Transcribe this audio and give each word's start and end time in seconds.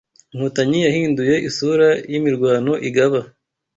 Inkontanyi 0.33 0.79
yahinduye 0.87 1.35
isura 1.49 1.87
y’imirwano 2.11 2.73
igaba 2.87 3.19